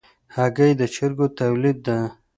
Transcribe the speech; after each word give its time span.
هګۍ 0.35 0.71
د 0.79 0.81
چرګو 0.93 1.27
تولید 1.39 1.77
ده. 1.85 1.97